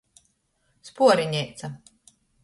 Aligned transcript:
Spuorineica. 0.87 1.67